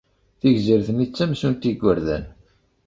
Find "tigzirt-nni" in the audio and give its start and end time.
0.39-1.05